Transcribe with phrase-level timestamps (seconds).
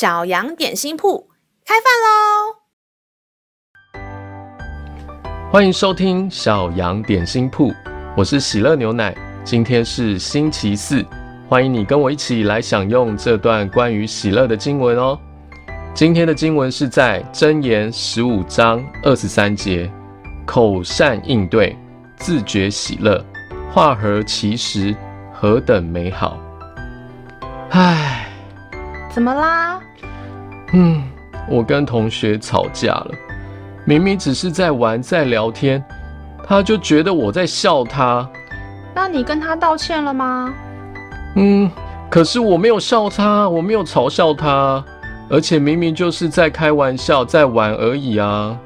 [0.00, 1.28] 小羊点心铺
[1.62, 2.56] 开饭喽！
[5.52, 7.70] 欢迎收听小羊点心铺，
[8.16, 9.14] 我是喜乐牛奶。
[9.44, 11.04] 今天是星期四，
[11.50, 15.20] 欢迎你跟我一起来享用这段关于喜乐的经文哦。
[15.92, 19.92] 今天的经文是在箴言十五章二十三节，
[20.46, 21.76] 口善应对，
[22.16, 23.22] 自觉喜乐，
[23.70, 24.96] 化合其实，
[25.30, 26.38] 何等美好！
[27.72, 28.19] 唉。
[29.10, 29.80] 怎么啦？
[30.72, 31.02] 嗯，
[31.48, 33.10] 我跟同学吵架了。
[33.84, 35.82] 明明只是在玩，在聊天，
[36.46, 38.28] 他就觉得我在笑他。
[38.94, 40.52] 那你跟他道歉了吗？
[41.34, 41.70] 嗯，
[42.08, 44.84] 可是我没有笑他，我没有嘲笑他，
[45.28, 48.56] 而且明明就是在开玩笑，在玩而已啊。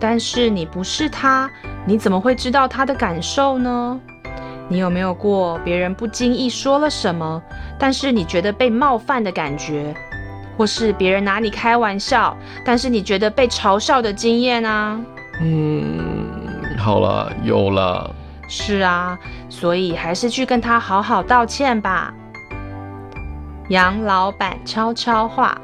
[0.00, 1.50] 但是你不是他，
[1.84, 4.00] 你怎么会知道他的感受呢？
[4.68, 7.42] 你有没有过别人不经意说了什么，
[7.78, 9.94] 但是你觉得被冒犯的感觉，
[10.56, 14.98] 或是别人拿你开玩笑，但是你觉得被嘲笑的经验啊？
[15.40, 15.98] 嗯，
[16.78, 18.14] 好了，有了。
[18.48, 22.12] 是啊，所以还是去跟他好好道歉吧。
[23.68, 25.58] 杨老板悄悄话，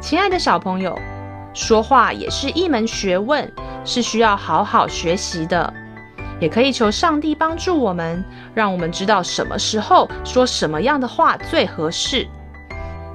[0.00, 0.98] 亲爱的小朋友，
[1.52, 3.50] 说话也是一门学问，
[3.84, 5.72] 是需要好好学习的。
[6.40, 12.26] 也可以求上帝帮助我们，让我们知道什么时候说什么样的话最合适，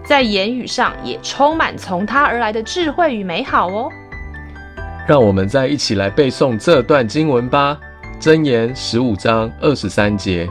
[0.06, 3.90] 在言语上也充满从他而来的智慧与美好哦。
[5.08, 7.78] 让我们再一起来背诵这段经文吧，
[8.22, 10.50] 《箴言》十五章二十三节：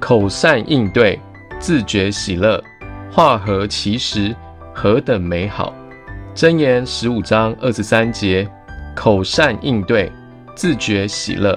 [0.00, 1.20] 口善应对，
[1.60, 2.62] 自觉喜乐，
[3.10, 4.34] 化合其实，
[4.74, 5.72] 何等美好！
[6.38, 8.48] 《箴言》十五章二十三节：
[8.96, 10.10] 口善应对，
[10.56, 11.56] 自觉喜乐。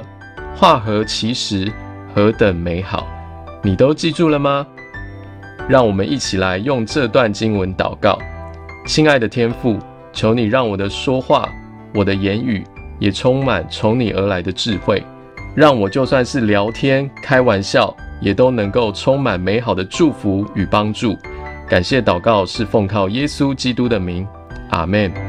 [0.60, 1.72] 话合其实，
[2.16, 3.08] 何等美好！
[3.62, 4.66] 你都记住了吗？
[5.70, 8.18] 让我们一起来用这段经文祷告。
[8.88, 9.78] 亲爱的天父，
[10.12, 11.48] 求你让我的说话、
[11.94, 12.66] 我的言语
[12.98, 15.04] 也充满从你而来的智慧，
[15.56, 21.16] 让我就算是聊天、开玩笑，也都能够充满美好的祝福与帮助。
[21.70, 24.28] 感谢祷告是奉靠耶稣基督的名，
[24.72, 25.27] 阿门。